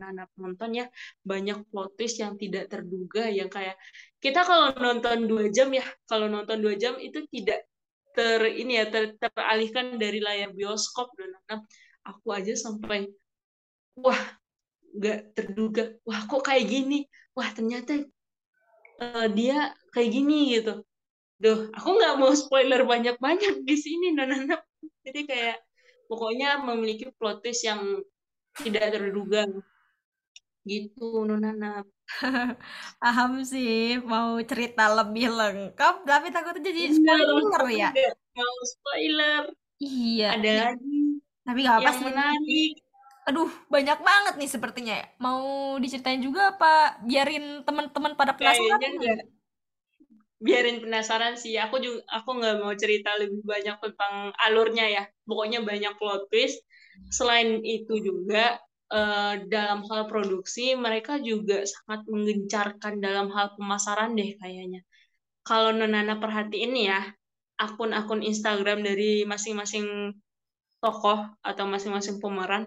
Anak 0.00 0.32
penonton 0.32 0.80
ya 0.80 0.86
banyak 1.20 1.68
plot 1.68 1.94
twist 1.94 2.18
yang 2.24 2.34
tidak 2.40 2.72
terduga 2.72 3.28
yang 3.28 3.52
kayak 3.52 3.76
kita 4.16 4.48
kalau 4.48 4.72
nonton 4.72 5.28
dua 5.28 5.52
jam 5.52 5.68
ya 5.76 5.84
kalau 6.08 6.24
nonton 6.24 6.56
dua 6.56 6.72
jam 6.72 6.96
itu 6.96 7.20
tidak 7.28 7.68
ter 8.16 8.40
ini 8.48 8.80
ya 8.80 8.88
ter, 8.88 9.12
teralihkan 9.20 10.00
dari 10.00 10.18
layar 10.18 10.56
bioskop. 10.56 11.12
Dan 11.14 11.36
aku 12.02 12.32
aja 12.32 12.56
sampai 12.56 13.06
wah 13.94 14.18
nggak 14.96 15.36
terduga. 15.36 15.94
Wah 16.08 16.24
kok 16.26 16.48
kayak 16.48 16.64
gini? 16.66 17.04
Wah 17.36 17.52
ternyata 17.52 18.00
uh, 19.04 19.28
dia 19.30 19.76
kayak 19.92 20.10
gini 20.10 20.58
gitu 20.58 20.80
Duh, 21.42 21.58
aku 21.76 21.88
nggak 21.96 22.14
mau 22.20 22.32
spoiler 22.36 22.80
banyak-banyak 22.92 23.54
di 23.68 23.76
sini 23.84 24.06
nona 24.16 24.36
jadi 25.04 25.20
kayak 25.30 25.56
pokoknya 26.08 26.48
memiliki 26.68 27.04
plot 27.16 27.36
twist 27.42 27.62
yang 27.68 27.80
tidak 28.64 28.86
terduga 28.94 29.48
gitu 30.70 31.04
Nonana. 31.28 31.66
Paham 33.00 33.32
sih, 33.52 33.70
mau 34.12 34.28
cerita 34.50 34.82
lebih 34.98 35.24
lengkap, 35.38 35.94
tapi 36.10 36.26
takutnya 36.34 36.62
jadi 36.68 36.80
Bener, 36.86 36.96
spoiler 36.96 37.64
ya. 37.80 37.88
nggak 37.90 38.12
mau 38.36 38.60
spoiler. 38.72 39.42
Iya, 39.84 40.24
Ada 40.34 40.48
ih, 40.48 40.60
lagi 40.60 40.94
tapi 41.46 41.60
gak 41.64 41.76
apa 41.78 41.90
sih. 41.98 42.04
menarik. 42.08 42.70
Aduh, 43.28 43.48
banyak 43.74 43.98
banget 44.08 44.34
nih 44.40 44.48
sepertinya 44.54 44.92
ya. 45.00 45.04
Mau 45.24 45.40
diceritain 45.82 46.20
juga 46.26 46.40
apa 46.52 46.66
biarin 47.08 47.44
teman-teman 47.66 48.12
pada 48.20 48.32
penasaran 48.38 48.80
nggak 48.98 49.18
biarin 50.40 50.80
penasaran 50.80 51.36
sih. 51.36 51.54
Aku 51.60 51.76
juga 51.84 52.00
aku 52.08 52.28
nggak 52.40 52.56
mau 52.64 52.72
cerita 52.72 53.14
lebih 53.20 53.44
banyak 53.44 53.76
tentang 53.84 54.32
alurnya 54.40 54.86
ya. 54.88 55.02
Pokoknya 55.28 55.60
banyak 55.60 55.92
plot 56.00 56.32
twist. 56.32 56.64
Selain 57.12 57.60
itu 57.60 58.00
juga 58.00 58.56
eh, 58.90 59.34
dalam 59.46 59.84
hal 59.86 60.08
produksi 60.10 60.74
mereka 60.74 61.20
juga 61.20 61.62
sangat 61.68 62.08
menggencarkan 62.08 62.94
dalam 62.98 63.28
hal 63.30 63.54
pemasaran 63.54 64.16
deh 64.16 64.34
kayaknya. 64.40 64.80
Kalau 65.44 65.72
Nonana 65.72 66.20
perhatiin 66.20 66.74
ya, 66.76 67.00
akun-akun 67.60 68.24
Instagram 68.24 68.80
dari 68.80 69.24
masing-masing 69.28 70.16
tokoh 70.80 71.28
atau 71.44 71.64
masing-masing 71.68 72.16
pemeran 72.20 72.64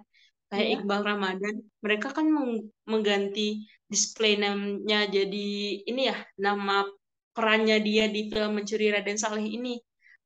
kayak 0.54 0.68
Iya. 0.70 0.74
Iqbal 0.86 1.02
Ramadan, 1.02 1.56
mereka 1.82 2.14
kan 2.14 2.30
meng- 2.30 2.70
mengganti 2.86 3.66
display 3.90 4.38
name-nya 4.38 5.10
jadi 5.10 5.48
ini 5.90 6.02
ya, 6.14 6.18
nama 6.38 6.86
perannya 7.36 7.78
dia 7.88 8.06
di 8.16 8.30
film 8.32 8.52
Mencuri 8.58 8.88
Raden 8.94 9.20
Saleh 9.20 9.46
ini. 9.58 9.76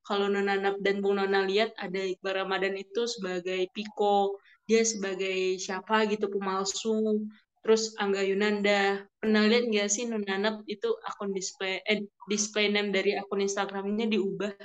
Kalau 0.07 0.31
Nona 0.31 0.55
Nap 0.55 0.79
dan 0.79 1.03
Bung 1.03 1.19
Nona 1.19 1.43
lihat 1.43 1.75
ada 1.75 1.99
Iqbal 1.99 2.47
Ramadan 2.47 2.75
itu 2.79 3.03
sebagai 3.07 3.67
Piko, 3.75 4.39
dia 4.69 4.83
sebagai 4.87 5.59
siapa 5.59 6.07
gitu 6.07 6.31
pemalsu. 6.31 7.27
Terus 7.59 7.91
Angga 7.99 8.23
Yunanda, 8.23 9.03
pernah 9.19 9.43
lihat 9.43 9.67
nggak 9.67 9.89
sih 9.91 10.07
Nona 10.07 10.35
Nap 10.39 10.55
itu 10.71 10.87
akun 11.03 11.35
display 11.35 11.83
eh, 11.83 12.07
display 12.31 12.71
name 12.71 12.95
dari 12.95 13.19
akun 13.19 13.43
Instagramnya 13.43 14.07
diubah 14.07 14.55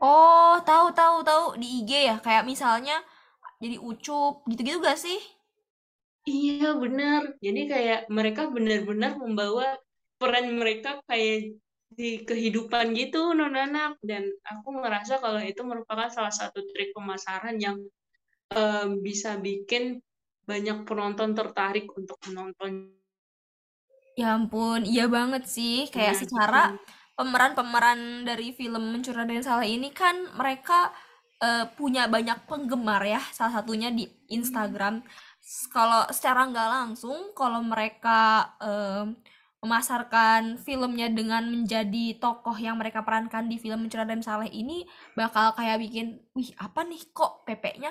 Oh, 0.00 0.60
tahu 0.68 0.92
tahu 0.92 1.24
tahu 1.24 1.44
di 1.56 1.80
IG 1.80 1.90
ya, 2.08 2.16
kayak 2.20 2.44
misalnya 2.44 3.00
jadi 3.62 3.76
Ucup 3.80 4.44
gitu-gitu 4.44 4.78
gak 4.84 5.00
sih? 5.00 5.16
Iya 6.28 6.76
benar. 6.82 7.22
Jadi 7.44 7.60
kayak 7.72 8.00
mereka 8.12 8.42
benar-benar 8.50 9.12
membawa 9.22 9.66
peran 10.20 10.46
mereka 10.60 11.00
kayak 11.08 11.56
di 11.98 12.10
kehidupan 12.28 12.86
gitu 13.00 13.32
nonanak 13.40 13.92
dan 14.10 14.22
aku 14.52 14.68
ngerasa 14.80 15.14
kalau 15.24 15.40
itu 15.40 15.62
merupakan 15.70 16.08
salah 16.12 16.34
satu 16.40 16.60
trik 16.70 16.90
pemasaran 16.96 17.56
yang 17.66 17.76
em, 18.60 18.90
bisa 19.06 19.30
bikin 19.46 19.84
banyak 20.50 20.78
penonton 20.88 21.30
tertarik 21.38 21.86
untuk 22.00 22.18
menontonnya 22.28 22.94
Ya 24.16 24.32
ampun, 24.38 24.80
iya 24.88 25.04
banget 25.16 25.42
sih. 25.56 25.74
Kayak 25.94 26.14
secara 26.24 26.62
gitu. 26.72 26.80
pemeran-pemeran 27.18 28.24
dari 28.28 28.48
film 28.56 28.82
Mencuri 28.92 29.16
Raden 29.20 29.44
Saleh 29.44 29.68
ini 29.76 29.88
kan 29.92 30.16
mereka 30.40 30.88
eh, 31.44 31.64
punya 31.78 32.08
banyak 32.08 32.38
penggemar 32.48 33.02
ya, 33.04 33.20
salah 33.36 33.60
satunya 33.60 33.88
di 33.92 34.04
Instagram. 34.32 34.94
S- 35.40 35.68
Kalau 35.68 36.08
secara 36.16 36.48
nggak 36.48 36.68
langsung, 36.76 37.18
kalau 37.36 37.60
mereka 37.60 38.20
em, 38.64 39.06
memasarkan 39.66 40.62
filmnya 40.62 41.10
dengan 41.10 41.42
menjadi 41.50 42.16
tokoh 42.22 42.54
yang 42.54 42.78
mereka 42.78 43.02
perankan 43.02 43.50
di 43.50 43.58
film 43.58 43.82
Mencuri 43.82 44.06
Raden 44.06 44.22
Saleh 44.22 44.48
ini, 44.54 44.86
bakal 45.18 45.52
kayak 45.58 45.82
bikin, 45.82 46.22
wih 46.38 46.54
apa 46.62 46.86
nih 46.86 47.02
kok 47.10 47.42
PP-nya 47.42 47.90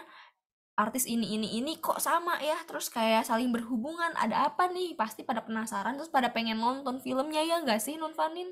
artis 0.76 1.08
ini 1.08 1.40
ini 1.40 1.56
ini 1.56 1.80
kok 1.80 2.04
sama 2.04 2.36
ya 2.44 2.60
terus 2.68 2.92
kayak 2.92 3.24
saling 3.24 3.48
berhubungan 3.48 4.12
ada 4.20 4.52
apa 4.52 4.68
nih 4.68 4.92
pasti 5.00 5.24
pada 5.24 5.40
penasaran 5.40 5.96
terus 5.96 6.12
pada 6.12 6.36
pengen 6.36 6.60
nonton 6.60 7.00
filmnya 7.00 7.40
ya 7.48 7.64
nggak 7.64 7.80
sih 7.80 7.96
Non 7.96 8.12
Vanin? 8.12 8.52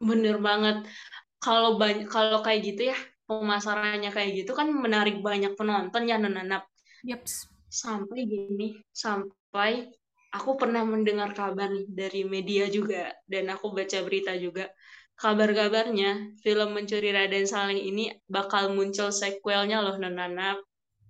Bener 0.00 0.40
banget. 0.40 0.88
Kalau 1.36 1.76
banyak 1.76 2.08
kalau 2.08 2.40
kayak 2.40 2.64
gitu 2.64 2.92
ya 2.92 2.98
pemasarannya 3.28 4.08
kayak 4.08 4.44
gitu 4.44 4.56
kan 4.56 4.72
menarik 4.72 5.20
banyak 5.20 5.52
penonton 5.52 6.08
ya 6.08 6.16
nonanak. 6.16 6.64
Yaps. 7.04 7.52
Sampai 7.68 8.24
gini, 8.24 8.80
sampai 8.88 9.92
aku 10.32 10.58
pernah 10.58 10.82
mendengar 10.82 11.34
kabar 11.36 11.70
nih 11.70 11.86
dari 11.90 12.22
media 12.26 12.66
juga, 12.70 13.12
dan 13.26 13.50
aku 13.52 13.74
baca 13.74 13.98
berita 14.02 14.32
juga. 14.38 14.70
Kabar-kabarnya, 15.16 16.36
film 16.44 16.76
Mencuri 16.76 17.08
Raden 17.08 17.48
Saleh 17.48 17.80
ini 17.80 18.12
bakal 18.28 18.76
muncul 18.76 19.08
sequelnya 19.08 19.80
loh, 19.80 19.96
Nonana. 19.96 20.60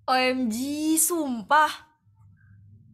OMG, 0.06 0.54
sumpah. 0.94 1.90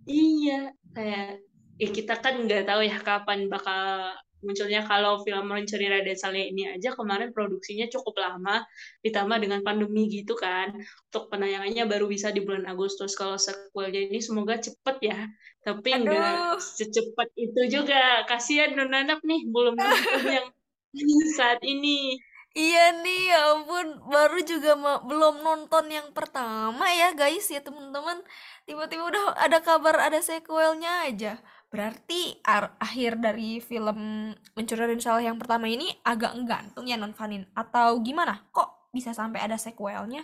Iya, 0.08 0.72
kayak 0.96 1.44
ya 1.76 1.88
kita 1.92 2.16
kan 2.18 2.40
nggak 2.42 2.64
tahu 2.64 2.80
ya 2.86 2.98
kapan 3.02 3.46
bakal 3.52 4.16
munculnya 4.42 4.82
kalau 4.82 5.22
film 5.22 5.46
Mencuri 5.48 5.86
Raden 5.86 6.18
Saleh 6.18 6.50
ini 6.50 6.68
aja 6.68 6.92
kemarin 6.92 7.30
produksinya 7.30 7.86
cukup 7.88 8.18
lama 8.18 8.66
ditambah 9.00 9.38
dengan 9.38 9.62
pandemi 9.62 10.10
gitu 10.10 10.34
kan 10.34 10.74
untuk 11.08 11.30
penayangannya 11.30 11.86
baru 11.86 12.10
bisa 12.10 12.34
di 12.34 12.42
bulan 12.42 12.66
Agustus 12.66 13.14
kalau 13.14 13.38
sequelnya 13.38 14.10
ini 14.10 14.18
semoga 14.18 14.58
cepet 14.58 14.96
ya 15.00 15.18
tapi 15.62 15.94
Aduh. 15.94 16.58
secepat 16.58 17.30
itu 17.38 17.60
juga 17.70 18.26
kasihan 18.26 18.74
Nunanak 18.74 19.22
nih 19.22 19.46
belum 19.46 19.78
nonton 19.78 20.22
yang 20.26 20.48
saat 21.38 21.62
ini 21.62 22.18
Iya 22.52 23.00
nih, 23.00 23.32
ya 23.32 23.56
ampun, 23.56 23.86
baru 24.12 24.36
juga 24.44 24.76
belum 25.08 25.40
nonton 25.40 25.88
yang 25.88 26.12
pertama 26.12 26.84
ya 26.92 27.08
guys 27.16 27.48
ya 27.48 27.64
teman-teman. 27.64 28.20
Tiba-tiba 28.68 29.08
udah 29.08 29.24
ada 29.40 29.58
kabar 29.64 29.96
ada 29.96 30.20
sequelnya 30.20 31.08
aja. 31.08 31.40
Berarti 31.72 32.36
ar- 32.44 32.76
akhir 32.76 33.16
dari 33.16 33.56
film 33.58 34.28
Mencuri 34.52 35.00
Saleh 35.00 35.24
yang 35.24 35.40
pertama 35.40 35.64
ini 35.64 35.88
agak 36.04 36.36
nggantung 36.36 36.84
ya 36.84 37.00
Non 37.00 37.16
Vanin? 37.16 37.48
Atau 37.56 38.04
gimana? 38.04 38.44
Kok 38.52 38.92
bisa 38.92 39.10
sampai 39.10 39.40
ada 39.40 39.56
sequelnya? 39.56 40.22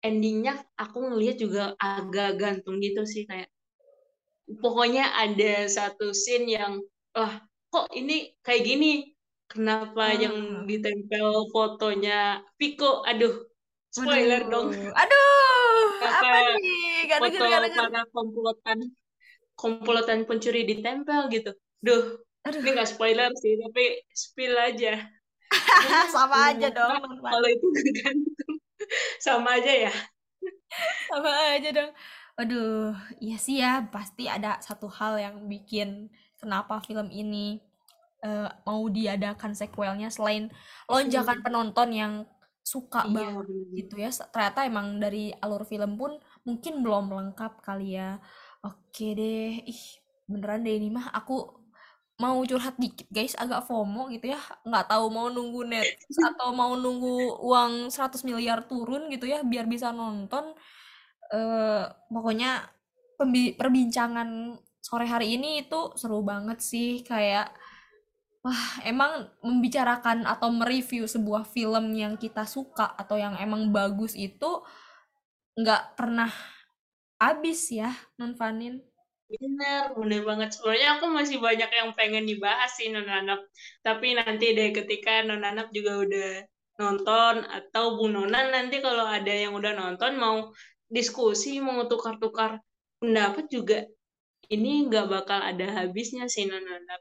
endingnya 0.00 0.56
aku 0.80 1.12
ngelihat 1.12 1.36
juga 1.36 1.76
agak 1.76 2.40
gantung 2.40 2.80
gitu 2.80 3.04
sih 3.04 3.28
kayak 3.28 3.52
pokoknya 4.48 5.12
ada 5.12 5.68
satu 5.68 6.16
scene 6.16 6.48
yang 6.48 6.80
wah 7.12 7.36
kok 7.68 7.92
ini 7.92 8.32
kayak 8.40 8.64
gini 8.64 9.12
kenapa 9.44 10.16
yang 10.16 10.32
Ah. 10.32 10.64
ditempel 10.64 11.52
fotonya 11.52 12.40
Piko 12.56 13.04
aduh 13.04 13.44
spoiler 13.92 14.40
dong 14.48 14.72
Waduh, 14.72 14.88
aduh, 14.96 15.84
kenapa 16.00 16.24
apa 16.32 16.50
nih? 16.56 16.80
Gak 17.04 17.18
denger, 17.20 17.36
foto 17.36 17.44
gak 17.44 17.60
denger. 17.60 17.84
para 17.84 18.02
komplotan 18.08 18.78
komplotan 19.60 20.24
pencuri 20.24 20.64
ditempel 20.64 21.28
gitu. 21.28 21.52
Duh 21.84 22.24
Aduh, 22.48 22.60
ini 22.64 22.72
nggak 22.72 22.90
spoiler 22.96 23.28
sih 23.36 23.52
tapi 23.60 24.00
spill 24.16 24.56
aja. 24.56 24.96
Sama 26.14 26.54
aja 26.54 26.72
dong, 26.72 27.04
Non 27.04 27.20
kalau 27.20 27.48
itu 27.52 27.66
gantung. 28.00 28.56
Sama 29.20 29.60
aja 29.60 29.90
ya. 29.90 29.92
Sama 31.12 31.30
aja 31.52 31.68
dong. 31.68 31.90
Aduh, 32.40 32.96
iya 33.20 33.36
sih 33.36 33.60
ya, 33.60 33.84
pasti 33.92 34.24
ada 34.24 34.56
satu 34.64 34.88
hal 34.88 35.20
yang 35.20 35.36
bikin 35.52 36.08
kenapa 36.40 36.80
film 36.80 37.12
ini 37.12 37.60
eh, 38.24 38.48
mau 38.64 38.88
diadakan 38.88 39.52
sequelnya 39.52 40.08
selain 40.08 40.48
lonjakan 40.88 41.44
penonton 41.44 41.88
yang 41.92 42.12
suka 42.64 43.04
iya 43.04 43.12
banget 43.12 43.44
bener 43.44 43.76
gitu 43.76 43.94
ya. 44.00 44.10
Ternyata 44.32 44.60
emang 44.64 44.96
dari 44.96 45.28
alur 45.44 45.68
film 45.68 46.00
pun 46.00 46.16
mungkin 46.48 46.80
belum 46.80 47.12
lengkap 47.12 47.60
kali 47.60 48.00
ya. 48.00 48.16
Oke 48.64 49.16
deh, 49.16 49.64
ih 49.64 49.82
beneran 50.28 50.60
deh 50.60 50.76
ini 50.76 50.92
mah 50.92 51.08
aku 51.16 51.32
mau 52.20 52.36
curhat 52.44 52.76
dikit 52.76 53.08
guys, 53.08 53.32
agak 53.40 53.64
FOMO 53.64 54.12
gitu 54.12 54.26
ya. 54.36 54.40
Nggak 54.68 54.84
tahu 54.92 55.04
mau 55.08 55.26
nunggu 55.32 55.64
Netflix 55.64 56.16
atau 56.20 56.52
mau 56.52 56.72
nunggu 56.76 57.40
uang 57.40 57.88
100 57.88 58.20
miliar 58.28 58.68
turun 58.68 59.08
gitu 59.08 59.24
ya 59.24 59.40
biar 59.40 59.64
bisa 59.64 59.88
nonton 59.94 60.52
eh 61.30 61.84
pokoknya 62.10 62.68
perbincangan 63.60 64.58
sore 64.82 65.06
hari 65.06 65.38
ini 65.38 65.62
itu 65.64 65.94
seru 65.94 66.20
banget 66.26 66.58
sih 66.60 67.04
kayak 67.06 67.52
wah 68.44 68.80
emang 68.88 69.28
membicarakan 69.44 70.24
atau 70.24 70.48
mereview 70.50 71.04
sebuah 71.04 71.44
film 71.44 71.92
yang 71.94 72.16
kita 72.16 72.48
suka 72.48 72.96
atau 72.96 73.16
yang 73.20 73.36
emang 73.36 73.68
bagus 73.70 74.16
itu 74.16 74.64
nggak 75.60 75.82
pernah 75.98 76.32
habis 77.22 77.60
ya 77.78 77.90
Non 78.18 78.32
Vanin 78.40 78.74
Bener, 79.30 79.82
bener 80.00 80.20
banget. 80.28 80.48
Sebenarnya 80.54 80.88
aku 80.98 81.06
masih 81.18 81.38
banyak 81.46 81.70
yang 81.78 81.90
pengen 81.98 82.24
dibahas 82.30 82.70
sih 82.78 82.88
Nonanap. 82.94 83.40
Tapi 83.86 84.06
nanti 84.18 84.46
deh 84.58 84.68
ketika 84.78 85.12
Nonanap 85.28 85.66
juga 85.76 85.92
udah 86.04 86.28
nonton 86.82 87.34
atau 87.56 87.84
Bung 87.96 88.12
Nonan 88.16 88.46
nanti 88.56 88.76
kalau 88.86 89.06
ada 89.16 89.30
yang 89.42 89.52
udah 89.58 89.72
nonton 89.80 90.12
mau 90.24 90.36
diskusi, 90.96 91.62
mau 91.66 91.80
tukar-tukar 91.90 92.50
pendapat 93.00 93.44
juga 93.54 93.76
ini 94.54 94.70
nggak 94.88 95.06
bakal 95.14 95.40
ada 95.50 95.66
habisnya 95.78 96.24
sih 96.34 96.44
Nonanap. 96.50 97.00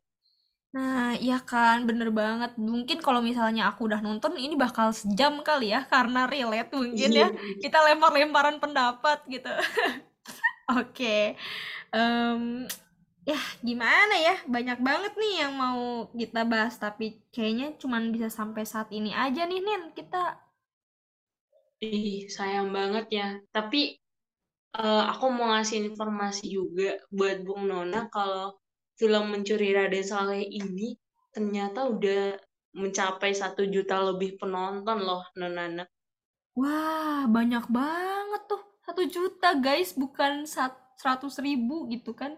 nah 0.75 1.17
iya 1.25 1.35
kan 1.49 1.77
bener 1.89 2.09
banget 2.21 2.51
mungkin 2.71 2.97
kalau 3.05 3.21
misalnya 3.29 3.61
aku 3.69 3.79
udah 3.89 3.99
nonton 4.05 4.33
ini 4.37 4.53
bakal 4.65 4.87
sejam 4.93 5.33
kali 5.47 5.73
ya 5.73 5.79
karena 5.93 6.19
relate 6.31 6.69
mungkin 6.77 7.09
Iya, 7.09 7.21
ya 7.21 7.27
kita 7.63 7.77
lempar-lemparan 7.89 8.57
pendapat 8.63 9.17
gitu 9.33 9.49
Oke, 10.79 11.35
em, 11.93 12.67
Ya, 13.29 13.37
gimana 13.61 14.15
ya? 14.17 14.35
Banyak 14.49 14.79
banget 14.81 15.13
nih 15.21 15.33
yang 15.45 15.53
mau 15.53 16.09
kita 16.17 16.41
bahas, 16.49 16.81
tapi 16.81 17.21
kayaknya 17.29 17.77
cuman 17.77 18.09
bisa 18.09 18.25
sampai 18.25 18.65
saat 18.65 18.89
ini 18.89 19.13
aja 19.13 19.45
nih, 19.45 19.61
Nin. 19.61 19.93
Kita 19.93 20.33
Ih, 21.79 22.25
sayang 22.25 22.73
banget 22.73 23.05
ya. 23.13 23.27
Tapi 23.53 24.01
eh, 24.81 25.03
aku 25.11 25.25
mau 25.29 25.53
ngasih 25.53 25.93
informasi 25.93 26.43
juga 26.49 26.97
buat 27.13 27.37
Bung 27.45 27.69
Nona 27.69 28.09
kalau 28.09 28.57
film 28.97 29.31
Mencuri 29.31 29.77
Raden 29.77 30.05
Saleh 30.05 30.43
ini 30.49 30.97
ternyata 31.29 31.85
udah 31.85 32.33
mencapai 32.73 33.31
satu 33.31 33.61
juta 33.69 34.01
lebih 34.09 34.41
penonton 34.41 34.97
loh, 35.05 35.21
Nona. 35.37 35.85
Wah, 36.57 37.29
banyak 37.29 37.65
banget 37.69 38.41
tuh. 38.49 38.68
Satu 38.89 39.05
juta, 39.05 39.53
guys. 39.61 39.93
Bukan 39.93 40.49
seratus 40.97 41.37
ribu 41.45 41.85
gitu 41.93 42.17
kan. 42.17 42.33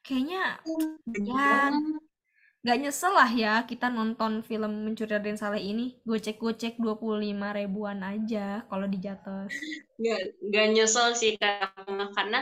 Kayaknya, 0.00 0.56
Banyak 1.04 1.28
ya, 1.28 1.52
banget. 1.68 2.00
gak 2.60 2.76
nyesel 2.76 3.12
lah 3.16 3.30
ya 3.32 3.64
kita 3.64 3.88
nonton 3.88 4.40
film 4.40 4.88
Mencuri 4.88 5.12
Raden 5.12 5.36
Saleh 5.36 5.60
ini. 5.60 6.00
Gocek-gocek 6.08 6.80
25 6.80 7.52
ribuan 7.52 8.00
aja 8.00 8.64
kalau 8.64 8.88
di 8.88 8.96
Jatos. 8.96 9.52
Nggak, 10.00 10.22
nggak 10.48 10.66
nyesel 10.72 11.12
sih 11.12 11.36
karena, 11.36 12.08
karena 12.16 12.40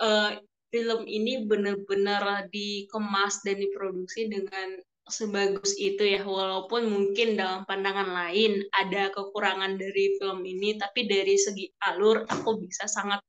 eh, 0.00 0.40
film 0.72 1.04
ini 1.04 1.44
bener-bener 1.44 2.48
dikemas 2.48 3.44
dan 3.44 3.60
diproduksi 3.60 4.32
dengan 4.32 4.80
sebagus 5.04 5.76
itu 5.76 6.00
ya 6.00 6.24
walaupun 6.24 6.88
mungkin 6.88 7.36
dalam 7.36 7.68
pandangan 7.68 8.08
lain 8.08 8.64
ada 8.72 9.12
kekurangan 9.12 9.76
dari 9.76 10.16
film 10.16 10.40
ini 10.48 10.80
tapi 10.80 11.04
dari 11.04 11.36
segi 11.36 11.68
alur 11.84 12.24
aku 12.24 12.56
bisa 12.64 12.88
sangat 12.88 13.20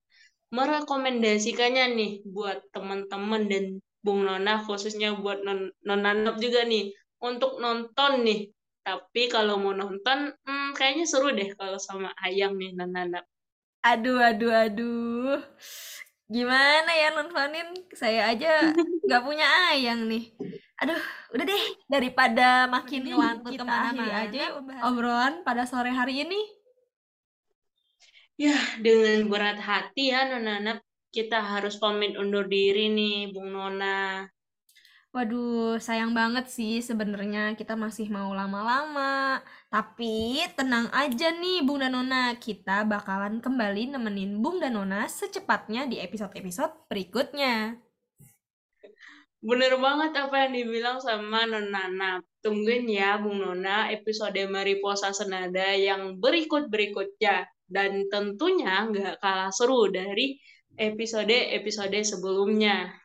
merekomendasikannya 0.55 1.85
nih 1.99 2.11
buat 2.31 2.63
teman-teman 2.71 3.51
dan 3.51 3.65
Bung 3.99 4.23
Nona 4.23 4.63
khususnya 4.63 5.19
buat 5.19 5.43
non 5.43 5.73
Nonanap 5.83 6.39
juga 6.39 6.63
nih 6.63 6.95
untuk 7.19 7.59
nonton 7.59 8.23
nih 8.23 8.55
tapi 8.85 9.27
kalau 9.27 9.59
mau 9.59 9.75
nonton 9.75 10.31
hmm, 10.31 10.77
kayaknya 10.77 11.03
seru 11.09 11.33
deh 11.35 11.51
kalau 11.59 11.81
sama 11.81 12.13
Ayang 12.23 12.55
nih 12.55 12.71
Nonanap 12.71 13.27
Aduh, 13.85 14.17
aduh, 14.17 14.49
aduh. 14.49 15.38
Gimana 16.25 16.89
ya 16.89 17.13
Non 17.13 17.29
Fanin? 17.29 17.69
Saya 17.93 18.33
aja 18.33 18.73
nggak 19.05 19.23
punya 19.23 19.45
ayang 19.71 20.09
nih. 20.09 20.33
Aduh, 20.81 20.99
udah 21.31 21.45
deh. 21.45 21.65
Daripada 21.85 22.65
makin 22.65 23.05
ngelantur 23.05 23.63
akhiri 23.63 24.09
aja 24.09 24.43
obrolan 24.83 25.45
pada 25.45 25.63
sore 25.69 25.93
hari 25.93 26.25
ini. 26.25 26.41
Ya, 28.35 28.57
dengan 28.83 29.31
berat 29.31 29.63
hati 29.63 30.11
ya 30.11 30.27
Nona 30.27 30.83
kita 31.15 31.39
harus 31.39 31.79
pamit 31.79 32.19
undur 32.19 32.51
diri 32.51 32.91
nih, 32.91 33.31
Bung 33.31 33.55
Nona. 33.55 34.27
Waduh, 35.15 35.80
sayang 35.80 36.12
banget 36.12 36.51
sih 36.51 36.84
sebenarnya 36.84 37.56
kita 37.56 37.80
masih 37.80 38.12
mau 38.12 38.36
lama-lama. 38.36 39.39
Tapi 39.71 40.43
tenang 40.60 40.91
aja 40.91 41.32
nih 41.32 41.63
Bung 41.63 41.80
dan 41.80 41.95
Nona, 41.95 42.36
kita 42.36 42.84
bakalan 42.84 43.39
kembali 43.39 43.95
nemenin 43.95 44.43
Bung 44.43 44.60
dan 44.60 44.75
Nona 44.75 45.08
secepatnya 45.08 45.88
di 45.88 46.04
episode-episode 46.04 46.91
berikutnya. 46.91 47.80
Bener 49.39 49.80
banget 49.80 50.19
apa 50.19 50.36
yang 50.36 50.51
dibilang 50.51 50.99
sama 50.99 51.47
Nona. 51.47 52.19
Tungguin 52.43 52.84
ya 52.91 53.15
Bung 53.15 53.39
Nona 53.39 53.95
episode 53.95 54.43
Mariposa 54.51 55.15
Senada 55.15 55.80
yang 55.80 56.19
berikut-berikutnya. 56.19 57.47
Dan 57.63 58.12
tentunya 58.12 58.84
nggak 58.84 59.23
kalah 59.23 59.47
seru 59.56 59.88
dari 59.88 60.36
episode-episode 60.75 62.04
sebelumnya. 62.04 63.04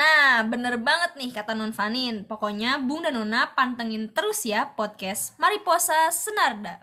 Nah, 0.00 0.32
bener 0.52 0.74
banget 0.88 1.10
nih 1.20 1.30
kata 1.36 1.52
Non 1.58 1.76
Fanin. 1.78 2.16
Pokoknya 2.30 2.70
Bung 2.86 3.00
dan 3.04 3.14
Nona 3.16 3.40
pantengin 3.56 4.04
terus 4.16 4.40
ya 4.52 4.60
podcast 4.78 5.22
Mariposa 5.42 5.98
Senarda. 6.22 6.74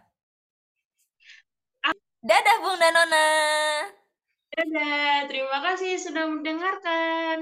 Dadah 2.27 2.57
Bung 2.61 2.77
dan 2.81 2.93
Nona. 2.93 3.25
Dadah, 4.53 5.25
terima 5.29 5.57
kasih 5.65 5.91
sudah 5.97 6.25
mendengarkan. 6.29 7.37